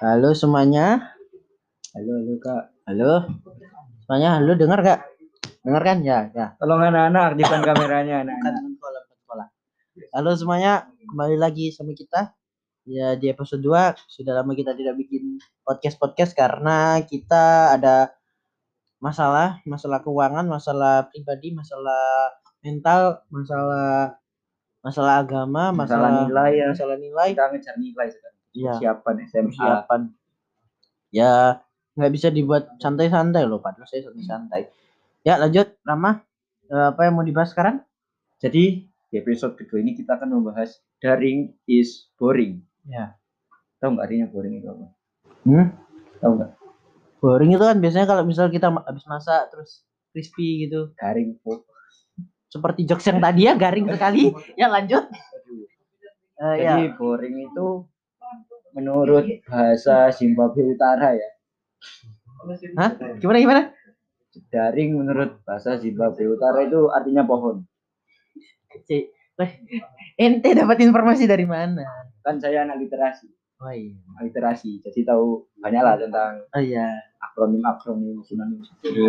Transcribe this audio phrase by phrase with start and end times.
[0.00, 1.12] Halo semuanya.
[1.92, 2.72] Halo, halo kak.
[2.88, 3.12] Halo.
[4.00, 5.00] Semuanya halo dengar gak?
[5.60, 6.00] Dengar kan?
[6.00, 6.56] Ya, ya.
[6.56, 8.64] Tolong anak-anak aktifkan kameranya anak-anak.
[10.16, 12.32] Halo semuanya, kembali lagi sama kita.
[12.88, 15.36] Ya di episode 2 sudah lama kita tidak bikin
[15.68, 18.16] podcast-podcast karena kita ada
[19.04, 22.32] masalah, masalah keuangan, masalah pribadi, masalah
[22.64, 24.16] mental, masalah
[24.80, 26.66] masalah agama, Masalah masalah, nilai ya.
[26.72, 28.39] masalah nilai, Kita ngejar nilai sekarang.
[28.54, 28.72] Iya.
[28.78, 29.50] Siapan SMA.
[29.50, 30.00] persiapan.
[31.10, 31.62] Ya
[31.98, 34.70] nggak bisa dibuat santai-santai loh, padahal saya santai-santai.
[35.26, 36.22] Ya lanjut, Rama.
[36.70, 37.82] Eh, apa yang mau dibahas sekarang?
[38.40, 42.62] Jadi di episode kedua ini kita akan membahas daring is boring.
[42.86, 43.18] Ya.
[43.82, 44.86] Tahu nggak artinya boring itu apa?
[45.44, 45.66] Hmm?
[46.22, 46.50] Tahu nggak?
[47.20, 50.94] Boring itu kan biasanya kalau misal kita habis masak terus crispy gitu.
[50.96, 51.66] Daring po.
[52.48, 54.30] Seperti jokes yang tadi ya garing sekali.
[54.60, 55.04] Ya lanjut.
[56.40, 56.80] Ya.
[56.80, 57.84] Jadi boring itu
[58.72, 61.28] menurut bahasa Zimbabwe Utara ya.
[62.78, 62.90] Hah?
[63.18, 63.62] Gimana gimana?
[64.50, 67.66] Daring menurut bahasa Zimbabwe Utara itu artinya pohon.
[68.70, 69.04] Cik,
[69.36, 69.52] weh,
[70.14, 71.82] Ente dapat informasi dari mana?
[72.22, 73.26] Kan saya anak literasi,
[73.58, 73.98] Oh iya.
[74.14, 74.78] anak literasi.
[74.86, 76.86] Jadi tahu banyak lah tentang Oh iya.
[77.18, 78.62] akronim-akronim sinonim.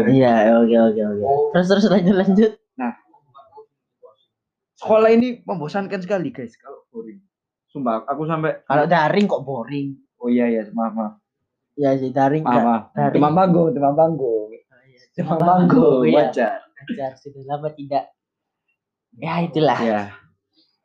[0.09, 1.25] Iya, oke oke oke.
[1.53, 2.51] Terus terus lanjut lanjut.
[4.81, 7.21] Sekolah ini membosankan sekali guys kalau boring.
[7.71, 9.95] Sumpah, aku sampai Kalau daring kok boring.
[10.17, 11.13] oh iya ya maaf maaf
[11.73, 13.09] Ya sih daring maaf, maaf.
[13.09, 15.01] Demam panggung, demam panggung, Oh, iya.
[15.13, 16.15] demam panggung, Iya.
[16.29, 16.53] wajar.
[16.83, 18.11] Ajar sudah lama tidak.
[19.13, 20.01] Ya itulah Ya.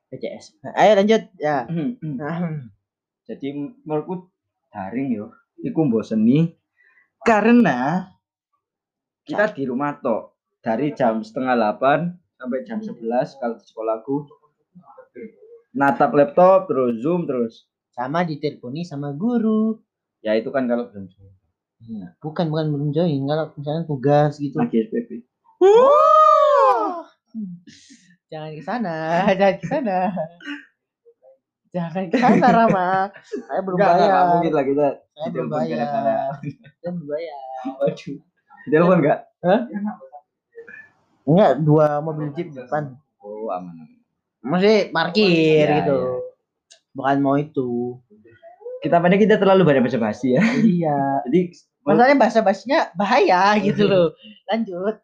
[0.06, 0.55] PCS.
[0.73, 1.67] Ayo lanjut ya.
[1.67, 2.70] Hmm.
[3.27, 3.50] Jadi
[3.83, 4.31] menurutku
[4.69, 5.27] daring yo,
[5.59, 6.55] iku mboseni
[7.21, 8.06] karena
[9.27, 10.31] kita di rumah tok
[10.62, 13.03] dari jam setengah 8 sampai jam 11
[13.34, 14.15] kalau di sekolahku
[15.77, 19.81] natap laptop terus zoom terus Sama diteleponi sama guru.
[20.19, 21.33] ya itu kan kalau belum zoom
[21.79, 22.17] Iya.
[22.19, 24.57] Bukan bukan belum join kalau misalnya tugas gitu.
[24.57, 25.11] lagi SPP
[28.27, 28.97] Jangan ke sana,
[29.39, 29.99] jangan ke sana.
[31.69, 32.89] Jangan ke sana Rama.
[33.47, 34.09] Saya belum enggak enggak bayar.
[34.09, 35.79] enggak mungkin lah kita Saya belum bayar.
[36.81, 37.39] Saya belum bayar.
[37.77, 38.17] waduh
[38.65, 39.19] ditelepon enggak
[41.27, 42.97] Enggak, dua mobil jeep depan.
[43.21, 43.96] oh aman aman
[44.47, 45.99] Masih parkir Iya, gitu.
[46.95, 47.99] Bukan mau itu.
[48.77, 51.19] kita pada kita terlalu banyak bahasa basi ya iya.
[51.27, 51.51] jadi
[51.83, 54.15] Masalahnya bahasa basinya bahaya gitu loh.
[54.47, 55.03] Lanjut.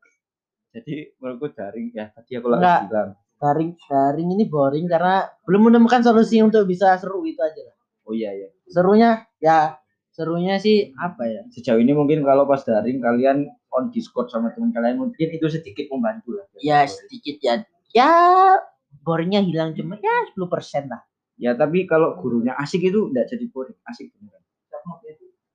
[0.71, 5.99] jadi menurutku daring ya tadi aku lagi bilang Daring daring ini boring karena belum menemukan
[6.01, 7.75] solusi untuk bisa seru itu aja lah.
[8.07, 9.11] oh iya iya Serunya
[9.43, 9.77] ya
[10.13, 11.43] serunya sih apa ya?
[11.51, 15.91] sejauh ini mungkin kalau pas daring kalian on Discord sama teman kalian mungkin itu sedikit
[15.91, 16.47] membantu lah.
[16.63, 17.67] Ya sedikit ya.
[17.91, 18.13] Ya
[19.03, 21.03] boringnya hilang cuma ya 10% lah.
[21.37, 24.43] Ya tapi kalau gurunya asik itu enggak jadi boring, asik beneran.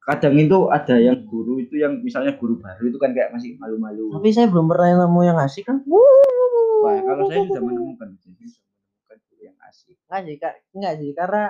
[0.08, 4.08] Kadang itu ada yang guru itu yang misalnya guru baru itu kan kayak masih malu-malu.
[4.16, 5.84] Tapi saya belum pernah nemu yang asik kan.
[5.84, 10.00] Wah, kalau saya sudah menemukan, jadi sudah menemukan guru yang asik.
[10.08, 10.54] Enggak sih, Kak.
[10.72, 11.44] Enggak sih, karena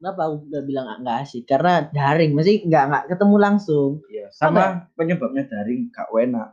[0.00, 1.44] kenapa aku udah bilang enggak asik?
[1.44, 3.90] Karena daring, masih enggak enggak ketemu langsung.
[4.08, 6.48] Iya, sama penyebabnya daring gak enak.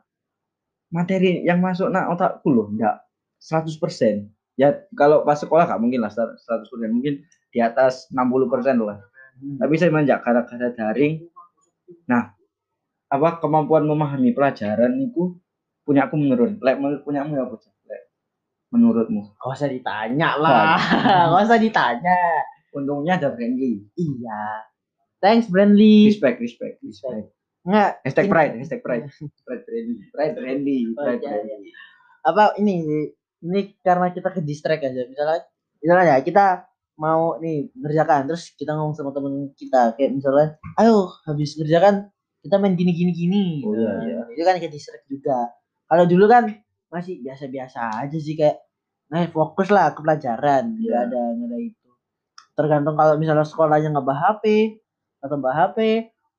[0.91, 2.99] Materi yang masuk nak otakku loh enggak
[3.39, 4.34] 100%.
[4.55, 6.39] Ya kalau pas sekolah gak mungkin lah 100%
[6.87, 8.47] mungkin di atas 60%
[8.79, 8.99] lah.
[9.35, 11.27] tapi saya manjak gara-gara daring
[12.05, 12.31] nah
[13.05, 15.35] apa kemampuan memahami pelajaran itu
[15.81, 17.75] punya aku menurun lek menurut punyamu ya apa Cak?
[17.83, 18.01] Lek,
[18.69, 20.79] menurutmu Gak usah ditanya lah.
[21.29, 22.15] Gak usah ditanya.
[22.71, 24.63] untungnya ada friendly Iya.
[25.19, 26.07] Thanks, Brandly.
[26.07, 27.27] respect respect respect
[27.61, 27.99] Enggak.
[28.03, 29.03] hashtag pride hashtag pride
[29.45, 31.71] pride friendly pride friendly pride Oh, iya, friendly
[32.23, 32.73] Apa ini
[33.45, 35.05] ini karena kita ke distract aja.
[35.05, 35.45] Misalnya
[35.77, 36.45] misalnya ya kita
[36.95, 42.07] mau nih ngerjakan terus kita ngomong sama temen kita kayak misalnya ayo habis ngerjakan
[42.39, 44.21] kita main gini gini gini Oh, iya, Nah, iya.
[44.31, 45.51] itu kan ke distract juga
[45.85, 46.47] kalau dulu kan
[46.87, 48.63] masih biasa biasa aja sih kayak
[49.05, 51.03] nah fokus lah ke pelajaran nggak Iya.
[51.05, 51.87] ada nggak ada itu
[52.53, 54.43] tergantung kalau misalnya sekolahnya nggak bah HP
[55.19, 55.77] atau bah HP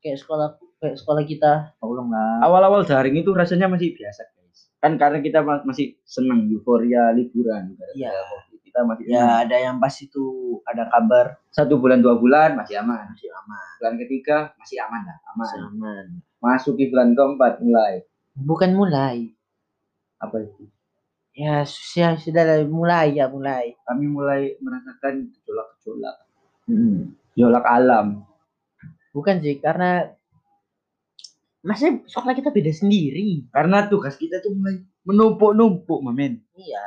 [0.01, 0.49] kayak sekolah
[0.79, 4.25] kayak sekolah kita tolong lah awal-awal daring itu rasanya masih biasa
[4.87, 8.15] kan karena kita ma- masih senang euforia liburan Iya.
[8.63, 9.19] Kita masih senang.
[9.19, 10.25] ya ada yang pas itu
[10.63, 11.43] ada kabar.
[11.51, 13.11] Satu bulan dua bulan masih aman.
[13.11, 13.67] Masih aman.
[13.83, 15.43] Bulan ketiga masih aman lah aman.
[15.43, 16.05] Masih aman.
[16.39, 18.07] Masuk di bulan keempat mulai.
[18.37, 19.35] Bukan mulai.
[20.17, 20.71] Apa itu?
[21.35, 23.75] Ya sudah sudah lah, mulai ya mulai.
[23.83, 26.17] Kami mulai merasakan gejolak-gejolak.
[27.35, 28.25] Gejolak alam.
[29.11, 30.13] Bukan sih karena
[31.67, 33.51] masih sekolah kita beda sendiri.
[33.51, 36.87] Karena tugas kita tuh mulai menumpuk-numpuk mamen iya.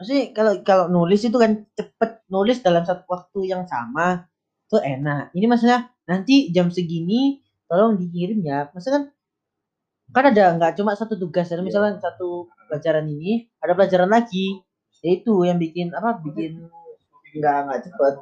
[0.00, 4.26] Maksudnya kalau kalau nulis itu kan cepet nulis dalam satu waktu yang sama
[4.66, 5.30] tuh enak.
[5.36, 8.72] Ini maksudnya nanti jam segini tolong dikirim ya.
[8.74, 9.04] Maksudnya kan
[10.14, 14.64] kan ada nggak cuma satu tugas ada misalnya satu pelajaran ini ada pelajaran lagi.
[15.04, 16.64] Ya itu yang bikin apa bikin
[17.38, 18.14] nggak nggak cepet.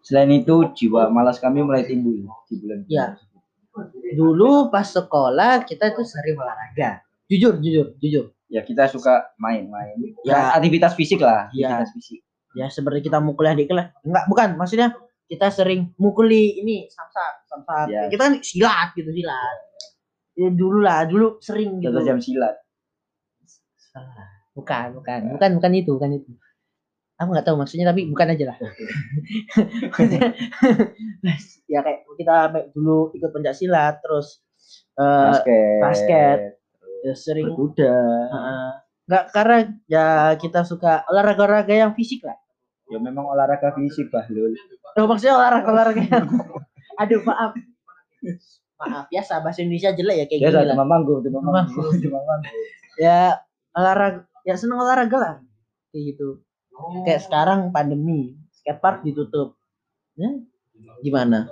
[0.00, 3.16] Selain itu, jiwa malas kami mulai timbul di bulan Ya.
[4.12, 9.94] Dulu pas sekolah kita tuh sering olahraga jujur jujur jujur Ya kita suka main-main.
[10.26, 10.34] Ya.
[10.34, 11.70] Ya aktivitas fisik lah, Ya.
[11.70, 12.20] aktivitas fisik.
[12.50, 14.90] ya seperti kita mukul adik kelas enggak bukan maksudnya
[15.30, 18.10] kita sering mukuli ini samsak samsak Ya.
[18.10, 19.56] kita kan silat gitu silat
[20.34, 22.58] ya dulu lah dulu sering gitu jam silat.
[23.78, 24.26] Salah.
[24.50, 26.30] bukan bukan bukan bukan itu bukan itu
[27.20, 28.56] aku nggak tahu maksudnya tapi bukan aja lah
[31.72, 32.36] ya kayak kita
[32.72, 34.40] dulu ikut pencak silat terus
[34.96, 35.78] eh basket.
[35.84, 36.38] basket.
[37.04, 37.52] ya sering.
[37.52, 38.68] Heeh.
[39.04, 40.06] nggak karena ya
[40.40, 42.36] kita suka olahraga-olahraga yang fisik lah
[42.90, 44.50] Ya memang olahraga fisik, Bahlul.
[44.98, 46.26] Oh, maksudnya olahraga-olahraga yang
[47.00, 47.54] aduh maaf
[48.76, 52.40] maaf biasa bahasa Indonesia jelek ya kayak Biasa gini lah cuma manggung, manggung.
[53.00, 53.38] ya
[53.72, 55.34] olahraga ya seneng olahraga lah
[55.94, 56.42] kayak gitu
[57.04, 59.56] kayak sekarang pandemi skatepark ditutup
[60.16, 60.30] ya
[61.00, 61.48] gimana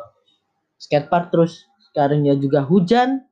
[0.78, 3.25] skatepark terus sekarang ya juga hujan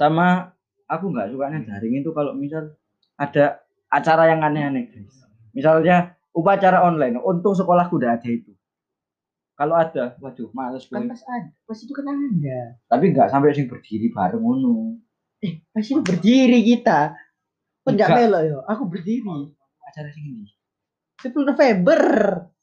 [0.00, 0.48] Sama
[0.88, 2.72] aku nggak sukanya daring itu kalau misal
[3.20, 3.60] ada
[3.92, 5.12] acara yang aneh-aneh, guys.
[5.52, 8.54] Misalnya upacara online, untung sekolahku udah ada itu.
[9.60, 13.68] Kalau ada, waduh, males kan pas ada pas itu kan ada Tapi nggak sampai sing
[13.68, 14.96] berdiri bareng ngono.
[15.40, 17.16] eh pas itu berdiri kita
[17.80, 18.20] kok nggak Enggak.
[18.28, 19.20] melo yo aku berdiri
[19.84, 20.44] Acara sing ini.
[21.20, 22.00] 10 November.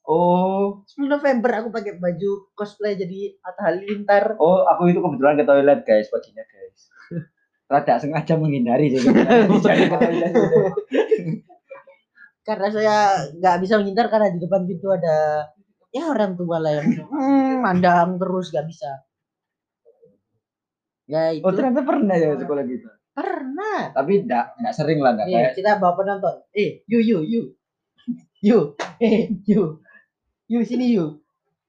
[0.08, 5.44] Oh, 10 November aku pakai baju cosplay jadi Atta Halilintar oh, aku itu kebetulan ke
[5.44, 6.82] toilet, guys, paginya, guys.
[7.68, 9.04] Rada sengaja menghindari sih.
[9.68, 9.92] Jadi
[12.48, 15.44] karena saya nggak bisa menghindar karena di depan pintu ada
[15.92, 18.88] ya orang tua lah yang hmm, mandang terus nggak bisa.
[21.12, 21.44] Ya itu.
[21.44, 22.92] Oh, ternyata pernah ya sekolah kita.
[23.12, 23.92] pernah.
[23.92, 26.36] Tapi enggak enggak sering lah, enggak Nih, kayak kita bawa penonton.
[26.56, 27.42] Eh you you you
[28.42, 28.74] you.
[28.98, 29.82] Eh you.
[30.50, 31.22] You sini you.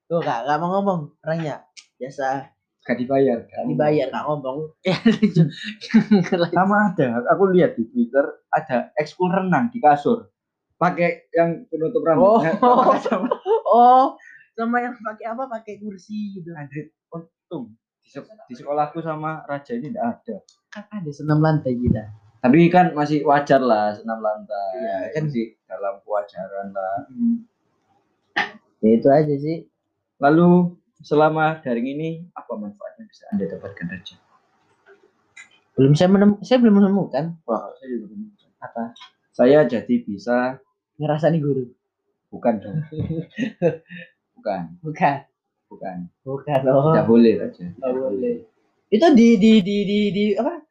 [0.08, 1.64] Tuh kak nggak mau ngomong orangnya.
[2.00, 2.52] Biasa.
[2.88, 3.44] Gak dibayar.
[3.44, 4.58] nggak dibayar nggak ngomong.
[4.88, 4.96] Ya
[6.56, 10.32] sama ada aku lihat di Twitter ada ekskul renang di kasur.
[10.78, 12.38] Pakai yang penutup Oh.
[12.38, 13.28] rambut Sama sama.
[13.66, 14.14] Oh.
[14.54, 15.44] Sama yang pakai apa?
[15.50, 16.54] Pakai kursi gitu.
[16.54, 17.74] Anjir, untung.
[18.48, 20.36] Di sekolahku sama raja ini tidak ada.
[20.72, 24.72] Kan ada senam lantai kita tapi kan masih wajar lah senam lantai.
[24.80, 25.28] Iya, kan.
[25.28, 26.96] masih dalam kewajaran lah.
[28.80, 29.68] Ya itu aja sih.
[30.16, 30.72] Lalu
[31.04, 34.16] selama daring ini apa manfaatnya bisa anda dapatkan raja?
[35.76, 37.36] Belum saya menem saya belum menemukan.
[37.44, 38.50] Wah saya juga belum tahu.
[38.64, 38.84] apa?
[39.36, 40.56] Saya jadi bisa
[40.96, 41.68] ngerasani guru.
[42.32, 42.80] Bukan dong
[44.40, 44.62] bukan.
[44.80, 45.16] Bukan.
[45.68, 45.96] Bukan.
[46.24, 47.64] Bukan loh tidak boleh raja.
[47.76, 48.36] Nggak boleh.
[48.88, 50.64] itu di di di di di apa?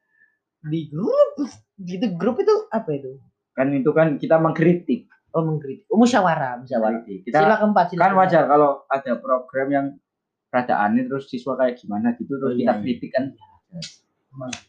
[0.66, 1.38] Di grup
[1.82, 3.22] gitu grup itu apa itu?
[3.54, 5.10] Kan itu kan kita mengkritik.
[5.34, 5.86] Oh mengkritik.
[5.94, 8.22] Oh musyawarah musyawarah kita sila keempat sila kan keempat.
[8.26, 9.88] wajar kalau ada program yang
[10.50, 12.82] rada aneh terus siswa kayak gimana gitu terus Oh, kita iya, iya.
[12.82, 13.26] kritik kan.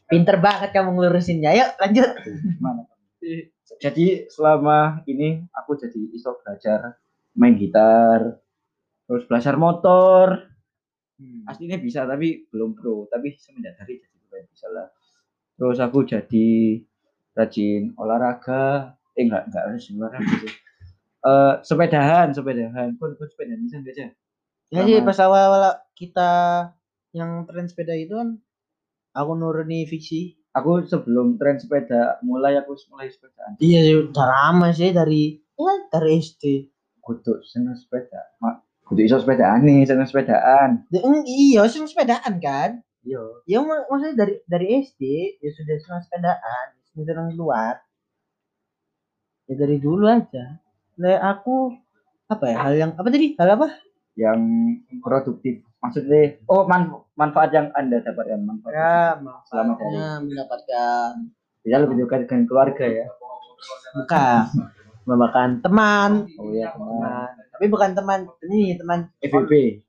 [0.08, 1.50] Pinter banget kamu ngelurusinnya.
[1.55, 2.10] Yuk lanjut.
[3.78, 6.96] Jadi selama ini aku jadi iso belajar
[7.37, 8.40] main gitar
[9.08, 10.49] terus belajar motor.
[11.46, 13.06] Aslinya bisa tapi belum pro.
[13.10, 14.88] Tapi semenjak dari jadi bisa lah.
[15.58, 16.79] Terus aku jadi
[17.39, 18.99] rajin olahraga.
[19.15, 20.53] Eh enggak enggak rajin olahraga sih.
[21.19, 22.99] Eh, sepedahan sepedahan.
[22.99, 24.07] Kok kok sepedahan bisa enggak aja
[24.69, 25.63] ya sih pas awal awal
[25.97, 26.31] kita
[27.17, 28.37] yang tren sepeda itu kan
[29.17, 30.37] aku nuruni fiksi.
[30.53, 33.57] Aku sebelum tren sepeda mulai aku mulai sepedaan.
[33.63, 36.69] Iya sih udah lama sih dari ya dari SD
[37.01, 38.21] kudu seneng sepeda.
[38.45, 40.85] Mak kudu iso sepedaan nih seneng sepedaan.
[40.93, 42.85] Ya, iya sih sepedaan kan?
[43.07, 43.23] Iya.
[43.49, 45.03] Ya mak- maksudnya dari dari SD
[45.41, 46.67] ya sudah senang sepedaan
[47.05, 47.82] senang keluar
[49.48, 50.60] ya dari dulu aja.
[51.00, 51.72] Lah aku
[52.28, 53.32] apa ya hal yang apa tadi?
[53.40, 53.69] Hal apa?
[54.19, 54.40] Yang
[55.00, 55.64] produktif.
[55.78, 58.94] Maksudnya oh man- manfaat yang anda dapatkan manfaat ya
[59.48, 61.10] Selama manfaatnya mendapatkan.
[61.62, 63.06] Bisa lebih dekat dengan keluarga ya?
[63.94, 64.43] Bukan.
[65.06, 66.10] Mendapatkan teman.
[66.36, 66.93] Oh ya teman.
[66.93, 67.31] Teman.
[67.56, 68.20] Tapi bukan teman.
[68.44, 68.98] Ini teman.
[69.22, 69.82] FBB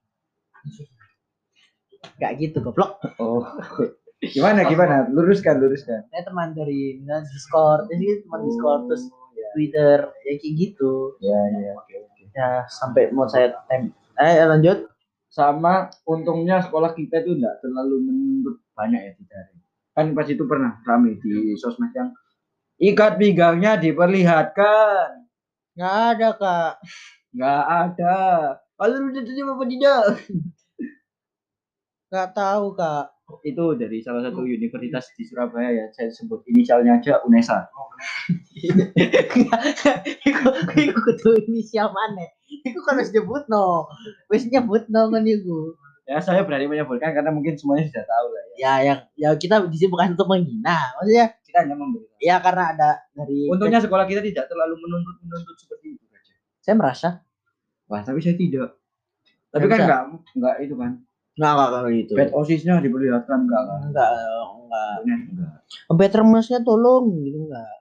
[2.19, 2.99] nggak gitu goblok.
[3.19, 3.43] Oh
[4.19, 5.07] gimana gimana?
[5.07, 6.03] Luruskan luruskan.
[6.11, 7.87] Saya teman dari misalnya Discord.
[7.87, 9.97] Jadi teman Discord terus Oh, ya Twitter
[10.27, 11.15] ya kayak gitu.
[11.23, 12.23] Ya ya oke oke.
[12.35, 14.91] Ya sampai mau saya tem eh lanjut.
[15.29, 19.61] Sama untungnya sekolah kita itu enggak terlalu menuntut banyak ya di daring.
[19.93, 22.09] Kan pas itu pernah rame di sosmed yang
[22.81, 25.29] ikat pinggangnya diperlihatkan.
[25.77, 26.73] Nggak ada kak.
[27.29, 28.17] Nggak ada.
[28.79, 30.03] Alur udah terima apa tidak?
[32.09, 33.18] Gak tahu kak.
[33.45, 35.85] Itu dari salah satu universitas di Surabaya ya.
[35.93, 37.69] Saya sebut inisialnya aja UNESA.
[40.25, 40.47] Iku
[40.89, 42.25] iku kudu inisial mana?
[42.49, 43.85] Iku kan harus nyebut no.
[44.31, 45.77] Wes nyebut no kan iku.
[46.09, 48.53] Ya saya berani menyebutkan karena mungkin semuanya sudah tahu lah ya.
[48.57, 50.77] Ya yang ya kita di sini bukan untuk menghina.
[50.97, 52.05] Maksudnya Kita hanya memberi.
[52.21, 56.33] ya karena ada dari Untungnya sekolah kita tidak terlalu menuntut menuntut seperti itu aja.
[56.61, 57.09] saya merasa
[57.89, 58.77] Wah tapi saya tidak.
[59.49, 60.01] Tapi kan enggak
[60.37, 60.91] enggak itu kan.
[61.39, 62.11] Enggak enggak kalau gitu.
[62.19, 63.79] Bad osisnya diperlihatkan enggak kan.
[63.87, 64.91] Enggak enggak.
[65.87, 66.23] Enggak.
[66.27, 67.71] Masnya tolong gitu enggak.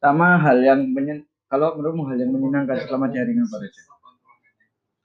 [0.00, 3.82] Sama hal yang menyen kalau menurutmu hal yang menyenangkan selama daring apa aja?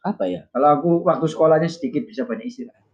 [0.05, 0.41] Apa ya?
[0.55, 2.86] Kalau aku waktu sekolahnya sedikit bisa banyak istirahat.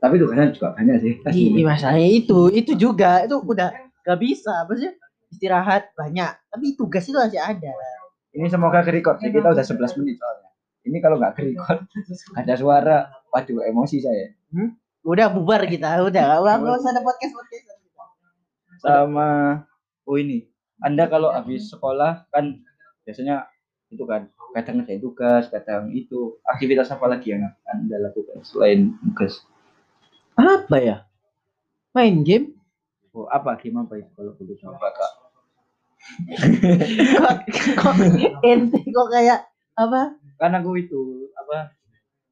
[0.00, 1.14] Tapi tugasnya juga banyak sih.
[1.24, 3.72] Iya masalahnya itu itu juga itu udah
[4.04, 4.96] gak bisa maksudnya
[5.30, 7.72] istirahat banyak tapi tugas itu masih ada
[8.30, 9.18] Ini semoga ke record.
[9.18, 10.50] Kita udah 11 menit soalnya.
[10.86, 11.82] Ini kalau nggak ke record
[12.40, 12.98] ada suara,
[13.30, 14.34] waduh emosi saya.
[15.00, 16.38] udah bubar kita udah.
[16.42, 17.66] Nggak nggak usah ada podcast podcast.
[18.80, 19.28] Sama
[20.08, 20.48] oh ini,
[20.80, 22.64] Anda kalau habis sekolah kan
[23.04, 23.48] biasanya
[23.90, 26.38] itu kan kadang ngerjain tugas, kadang itu.
[26.46, 29.40] Aktivitas apa lagi yang Anda lakukan selain tugas?
[30.40, 30.96] apa ya?
[31.92, 32.56] Main game?
[33.12, 34.74] Oh, apa game apa itu kalau boleh tahu?
[34.78, 35.12] Kakak?
[37.20, 37.34] kok
[37.76, 37.94] kok
[38.40, 39.44] ente kok kayak
[39.76, 40.16] apa?
[40.40, 41.76] Kan aku itu apa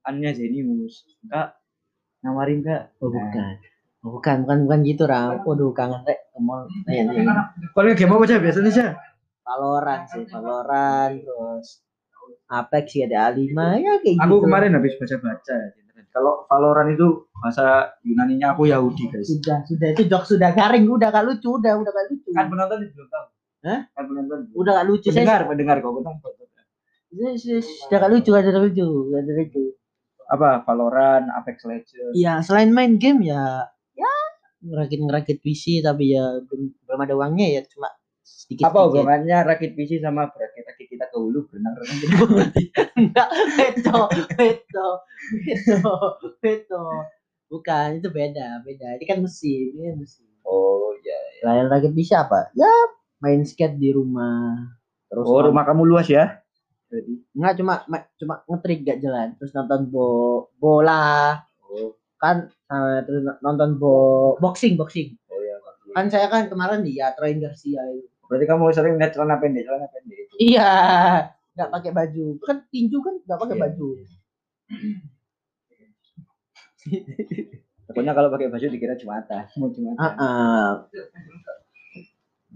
[0.08, 1.04] Anya Zenius.
[1.28, 1.60] Kak
[2.24, 2.96] nawarin Kak.
[2.98, 3.54] oh, bukan
[4.02, 7.44] oh, bukan bukan bukan gitu ram waduh kangen rek mau nanya nanya
[7.76, 8.88] Kalau game apa aja biasanya sih?
[9.44, 11.84] Valorant sih Valorant terus
[12.48, 15.56] Apex ya ada A5 ya kayak gitu Aku kemarin habis baca-baca.
[16.08, 19.28] Kalau Valorant itu bahasa Yunaninya aku Yahudi guys.
[19.28, 22.76] sudah sudah itu jok sudah garing udah gak lucu udah udah gak lucu Kan penonton
[22.82, 23.26] belum tahu.
[23.68, 23.80] Hah?
[23.92, 24.38] Kan penonton.
[24.56, 26.30] udah gak lucu saya Pendengar, pendengar kok penonton.
[27.08, 29.64] Sudah, gak lucu, gak ada lucu, gak ada lucu.
[30.28, 32.12] Apa Valorant, Apex Legends.
[32.12, 33.64] Iya, selain main game ya,
[33.97, 34.12] ya
[34.58, 37.88] ngerakit ngerakit PC tapi ya belum, belum ada uangnya ya cuma
[38.26, 38.68] sedikit.
[38.68, 42.25] Apa hubungannya rakit PC sama berakit-rakit kita ke hulu berenang-renang gitu?
[42.99, 43.99] Enggak, beto,
[44.37, 44.88] beto,
[45.47, 45.94] beto,
[46.44, 46.85] beto.
[47.49, 49.00] Bukan, itu beda, beda.
[49.00, 50.28] Ini kan mesin, ini kan mesin.
[50.44, 51.16] Oh iya.
[51.40, 52.52] Selain rakit PC apa?
[52.52, 52.68] Ya
[53.25, 54.76] main skate di rumah.
[55.08, 56.44] Terus Oh rumah kamu luas ya?
[56.88, 57.12] Jadi.
[57.33, 60.09] Enggak cuma ma- cuma ngetrik gak jalan terus nonton bo
[60.57, 63.95] bola Oh, kan eh, terus nonton bo
[64.38, 65.61] boxing boxing oh iya.
[65.90, 69.64] kan saya kan kemarin di ya Train Garcia itu Berarti kamu sering lihat celana pendek,
[69.64, 70.35] celana pendek itu.
[70.42, 70.73] iya
[71.52, 73.62] nggak pakai baju kan tinju kan nggak pakai Iya.
[73.62, 73.88] baju
[77.85, 79.97] Pokoknya kalau pakai baju dikira Jumatan, mau Jumatan.
[79.99, 80.68] Ah, ah.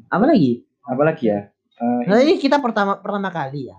[0.09, 1.41] apa lagi Apalagi ya?
[1.75, 3.79] Eh, nah, ini kita pertama pertama kali ya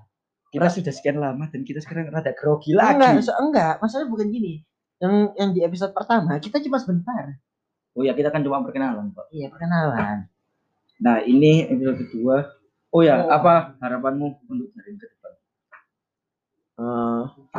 [0.53, 3.19] kita sudah sekian lama dan kita sekarang rada grogi enggak lagi.
[3.22, 4.62] so- enggak masalahnya bukan gini
[4.98, 7.38] yang yang di episode pertama kita cuma sebentar
[7.93, 9.25] Oh ya kita kan cuma perkenalan Pak.
[9.29, 10.25] iya perkenalan
[10.95, 12.48] Nah ini episode kedua.
[12.89, 13.27] Oh ya Oh.
[13.27, 15.31] apa harapanmu untuk jaring ke depan?
[16.74, 17.22] Eh,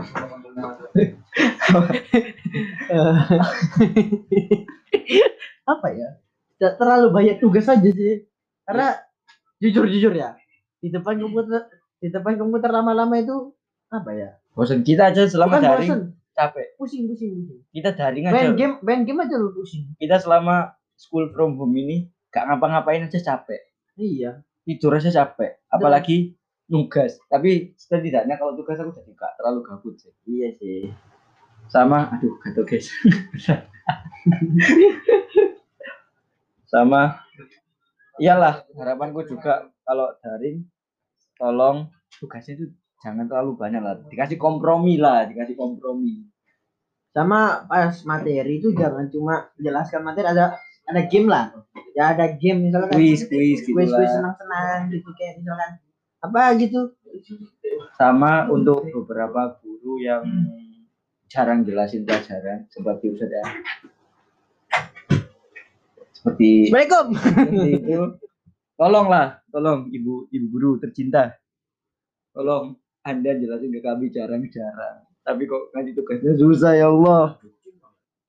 [5.65, 6.09] apa ya
[6.57, 8.25] tidak terlalu banyak tugas aja sih
[8.65, 8.87] karena
[9.59, 10.35] jujur jujur ya
[10.79, 11.65] di depan komputer
[12.05, 13.57] di depan komputer lama-lama itu
[13.89, 16.67] apa ya Bosan kita aja selama bukan daring bosen capek.
[16.77, 18.35] pusing pusing pusing Kita daring aja.
[18.37, 23.03] main game main game aja lu pusing Kita selama school from home ini gak ngapa-ngapain
[23.03, 23.65] aja capek.
[23.97, 25.61] iya Tidur aja capek.
[25.69, 27.21] Apalagi nugas.
[27.27, 30.13] Tapi setidaknya kalau tugas aku jadi gak terlalu gabut sih.
[30.25, 30.93] iya sih
[31.67, 32.93] Sama, aduh gatel guys.
[36.65, 37.23] Sama,
[38.19, 40.67] iyalah harapanku juga kalau daring
[41.37, 42.67] tolong tugasnya itu
[43.03, 43.95] jangan terlalu banyak lah.
[44.09, 46.31] Dikasih kompromi lah, dikasih kompromi.
[47.14, 51.55] sama pas materi itu jangan cuma jelaskan materi ada ada game lah
[51.95, 55.79] ya ada game misalkan Quiz, quiz gitu quiz quiz senang senang gitu kayak misalkan
[56.25, 56.81] apa gitu
[57.95, 60.26] Sama untuk beberapa guru yang
[61.31, 63.45] jarang jelasin pelajaran seperti Ustaz ya.
[66.11, 68.00] Seperti Assalamualaikum seperti itu
[68.75, 71.35] tolonglah tolong ibu ibu guru tercinta.
[72.35, 75.07] Tolong anda jelasin ke kami jarang-jarang.
[75.25, 77.38] Tapi kok ngasih tugasnya susah ya Allah.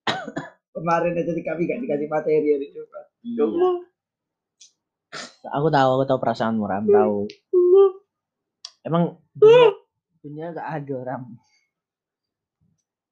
[0.75, 3.73] Kemarin aja di kami gak dikasih materi ya coba ya Allah.
[5.55, 6.83] Aku tahu aku tahu perasaanmu ram.
[6.87, 7.19] Tahu.
[8.85, 9.73] Emang dunia,
[10.21, 11.23] dunia gak adil ram?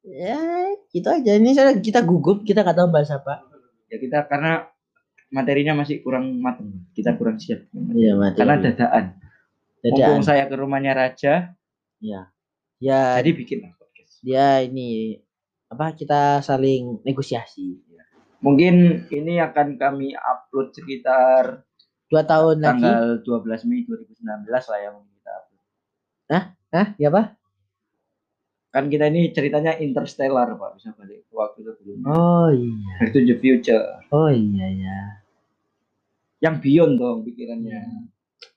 [0.04, 1.32] Ya gitu aja.
[1.40, 3.40] Ini saya kita gugup kita nggak tahu bahas apa.
[3.88, 4.68] Ya kita karena
[5.34, 7.66] materinya masih kurang matang kita kurang siap.
[7.74, 8.38] Iya mati.
[8.38, 9.06] Karena dadaan.
[9.82, 9.92] Dadaan.
[9.92, 11.52] mumpung saya ke rumahnya raja
[12.00, 12.32] ya
[12.80, 13.84] ya jadi bikin apa
[14.24, 15.20] dia ini
[15.68, 17.82] apa kita saling negosiasi.
[18.40, 21.64] Mungkin ini akan kami upload sekitar
[22.08, 22.84] dua tahun lagi.
[22.84, 25.64] tanggal 12 Mei 2019 lah yang kita upload.
[26.76, 26.88] Hah?
[27.00, 27.24] ya apa?
[28.74, 30.76] Kan kita ini ceritanya interstellar, Pak.
[30.76, 32.06] Bisa balik ke waktu sebelumnya.
[32.12, 32.94] oh iya.
[33.00, 33.88] Back to the future.
[34.12, 35.23] oh iya ya
[36.44, 37.80] Yang beyond dong pikirannya.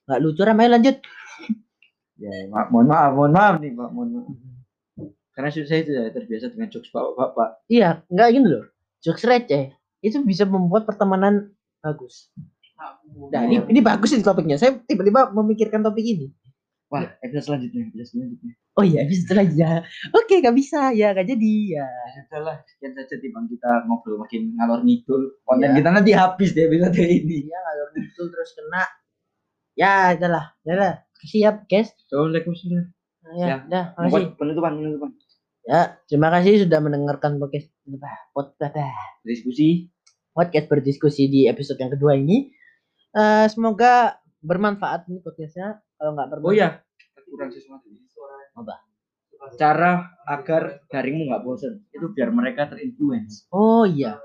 [0.07, 0.99] nggak lucu ramai lanjut.
[2.19, 3.89] Ya, ma- mohon maaf, mohon maaf nih, Pak.
[3.95, 4.27] Mohon maaf.
[5.37, 7.69] Karena saya sudah terbiasa dengan jokes bapak-bapak.
[7.69, 8.65] iya nggak gini loh.
[9.05, 9.71] Jokes receh.
[10.01, 12.33] Itu bisa membuat pertemanan bagus.
[13.31, 14.57] Nah ini ini bagus ini topiknya.
[14.57, 16.33] Saya tiba-tiba memikirkan topik ini
[16.99, 18.53] Wah, episode selanjutnya, episode selanjutnya.
[18.73, 22.93] oh iya bisa selanjutnya oke nggak bisa ya nggak jadi ya Ya sudah lah, sekian
[22.93, 25.23] saja timbang kita ngobrol makin ngalor ngidul.
[25.43, 25.77] Konten Iya.
[25.77, 27.37] kita nanti habis di episode ini.
[27.45, 28.83] dia ngalor itu terus kena
[29.73, 32.85] ya adalah adalah siap guys Waalaikumsalam.
[33.35, 33.57] ya, Ya.
[33.65, 35.11] dah makasih penutupan, penutupan.
[35.63, 37.69] ya terima kasih sudah mendengarkan podcast
[38.31, 38.77] podcast
[39.23, 39.89] Diskusi.
[40.31, 42.53] podcast berdiskusi di episode yang kedua ini
[43.11, 46.69] Eh, semoga bermanfaat nih podcastnya kalau nggak bermanfaat Oh ya,
[47.27, 47.87] kurang sesuatu.
[48.57, 48.75] Apa?
[49.55, 53.45] Cara agar daringmu nggak bosan itu biar mereka terinfluence.
[53.53, 54.17] oh iya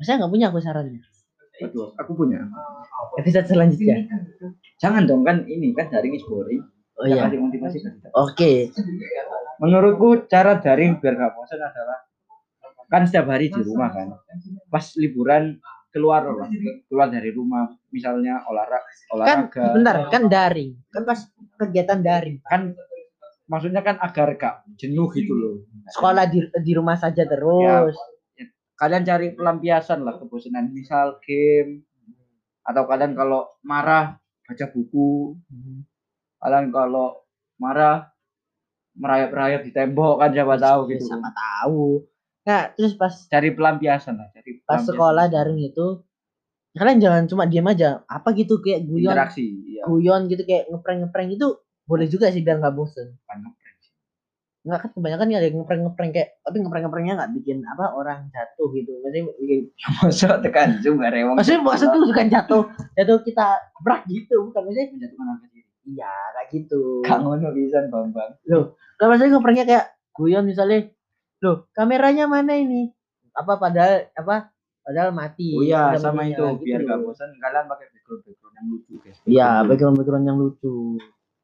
[0.00, 1.00] saya nggak punya aku sarannya
[1.60, 2.40] Waduh, aku punya.
[3.20, 4.08] episode selanjutnya
[4.80, 6.60] Jangan dong kan ini kan daring is boring.
[6.96, 7.92] oh iya Jangan dimotivasi kan.
[8.12, 8.52] oke
[9.60, 11.98] Menurutku cara daring biar nggak bosan adalah
[12.90, 14.08] kan setiap hari di rumah kan.
[14.66, 16.46] Pas liburan keluar lah,
[16.86, 18.86] keluar dari rumah, misalnya olahraga,
[19.26, 19.64] kan olahraga.
[19.74, 20.70] bentar kan daring.
[20.90, 21.18] Kan pas
[21.58, 22.72] kegiatan daring kan
[23.50, 25.66] maksudnya kan agar gak jenuh gitu loh.
[25.90, 27.98] sekolah di di rumah saja terus.
[28.78, 31.84] Kalian cari pelampiasan lah kebosanan, misal game
[32.64, 34.16] atau kalian kalau marah
[34.46, 35.36] baca buku,
[36.40, 37.20] kalian kalau
[37.60, 38.08] marah
[38.96, 41.04] merayap-rayap di tembok kan siapa tahu Ya, gitu.
[41.12, 42.08] siapa tahu
[42.40, 46.00] nah terus pas Cari pelampiasan lah, cari pas sekolah daring itu
[46.70, 49.82] kalian jangan cuma diam aja apa gitu kayak guyon interaksi, iya.
[49.90, 53.92] guyon gitu kayak ngeprank ngeprank itu boleh juga sih biar nggak bosen ngeprank sih.
[54.62, 57.84] nggak kan kebanyakan ya ada yang ngeprank ngeprank kayak tapi ngeprank ngeprannknya nggak bikin apa
[57.90, 59.60] orang jatuh gitu maksudnya bikin
[60.00, 61.34] Masa tekan zoom gak rewang.
[61.34, 62.62] maksudnya maksud tuh bukan jatuh
[62.94, 63.46] jatuh kita
[63.82, 65.70] berak gitu bukan maksudnya menjatuhkan harga diri.
[65.90, 68.30] iya kayak gitu Kang ngono bisa Bambang.
[68.46, 70.92] Nah, maksudnya ngepranknya kayak guyon misalnya,
[71.40, 72.92] loh kameranya mana ini?
[73.32, 74.52] Apa padahal apa?
[74.80, 75.54] Padahal mati.
[75.54, 79.18] Oh iya, sama itu gitu biar gak bosan kalian pakai background background yang lucu guys.
[79.28, 80.74] Iya, background background yang lucu.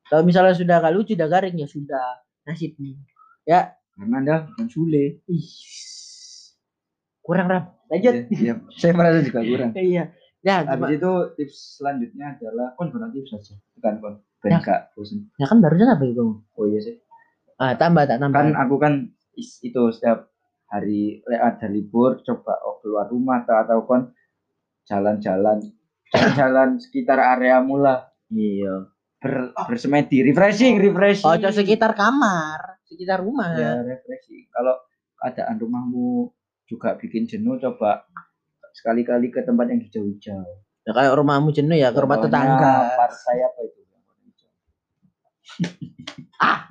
[0.06, 2.06] Kalau misalnya sudah gak lucu, udah garing ya sudah
[2.46, 2.96] nasibnya.
[3.46, 5.22] Ya, Karena anda bukan Sule.
[5.30, 5.48] ih,
[7.22, 7.64] kurang ram.
[7.86, 8.14] Lanjut.
[8.34, 9.70] Iya, saya merasa juga kurang.
[9.78, 10.04] Iya.
[10.46, 14.14] Ya, Habis itu tips selanjutnya adalah kon bukan tips saja, bukan kon.
[14.46, 14.62] Ya.
[14.62, 15.26] gak bosan.
[15.42, 16.38] ya kan barusan apa itu?
[16.54, 17.02] Oh iya sih.
[17.58, 18.36] Ah, tambah tak tambah.
[18.38, 20.32] Kan aku kan itu setiap
[20.66, 24.02] hari ada libur coba oh, keluar rumah atau atau kon
[24.88, 25.62] jalan-jalan
[26.34, 28.88] jalan sekitar area mula iya.
[29.22, 33.54] ber, bersemedi refreshing refreshing Oh, sekitar kamar, sekitar rumah.
[33.54, 34.74] ya refreshing kalau
[35.18, 36.30] keadaan rumahmu
[36.66, 38.06] juga bikin jenuh coba
[38.74, 40.42] sekali-kali ke tempat yang hijau-hijau
[40.86, 42.94] Ya kalau rumahmu jenuh ya ke rumah tetangga.
[42.94, 43.80] partai apa itu.
[46.36, 46.68] Ah,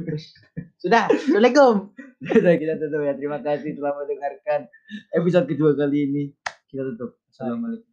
[0.77, 1.09] sudah.
[1.09, 1.89] Assalamualaikum.
[2.21, 3.17] Sudah kita tutup ya.
[3.17, 4.69] Terima kasih telah mendengarkan
[5.09, 6.23] episode kedua kali ini.
[6.69, 7.17] Kita tutup.
[7.33, 7.89] Assalamualaikum.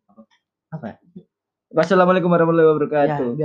[0.72, 1.00] Apa?
[1.72, 3.28] wassalamualaikum warahmatullahi wabarakatuh.
[3.32, 3.40] Ya, biar